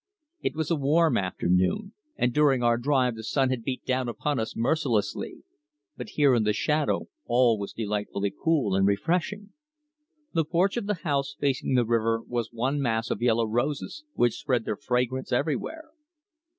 It 0.41 0.55
was 0.55 0.71
a 0.71 0.75
warm 0.75 1.15
afternoon, 1.15 1.93
and 2.17 2.33
during 2.33 2.63
our 2.63 2.75
drive 2.79 3.13
the 3.13 3.23
sun 3.23 3.51
had 3.51 3.61
beat 3.61 3.85
down 3.85 4.09
upon 4.09 4.39
us 4.39 4.55
mercilessly, 4.55 5.43
but 5.95 6.09
here 6.09 6.33
in 6.33 6.41
the 6.43 6.53
shadow 6.53 7.05
all 7.27 7.59
was 7.59 7.71
delightfully 7.71 8.31
cool 8.35 8.73
and 8.75 8.87
refreshing. 8.87 9.49
The 10.33 10.43
porch 10.43 10.75
of 10.75 10.87
the 10.87 10.95
house 11.05 11.35
facing 11.39 11.75
the 11.75 11.85
river 11.85 12.19
was 12.19 12.49
one 12.51 12.81
mass 12.81 13.11
of 13.11 13.21
yellow 13.21 13.45
roses, 13.45 14.03
which 14.15 14.39
spread 14.39 14.65
their 14.65 14.75
fragrance 14.75 15.31
everywhere. 15.31 15.91